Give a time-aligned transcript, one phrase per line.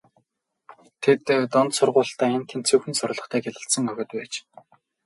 [1.03, 1.19] Тэд
[1.53, 4.33] дунд сургуульдаа эн тэнцүүхэн сурлагатай гялалзсан охид байж.